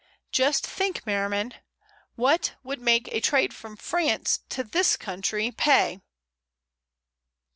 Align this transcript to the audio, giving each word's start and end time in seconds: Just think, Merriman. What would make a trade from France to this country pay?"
Just 0.31 0.65
think, 0.65 1.05
Merriman. 1.05 1.53
What 2.15 2.55
would 2.63 2.81
make 2.81 3.09
a 3.09 3.19
trade 3.19 3.53
from 3.53 3.75
France 3.77 4.39
to 4.49 4.63
this 4.63 4.97
country 4.97 5.51
pay?" 5.51 6.01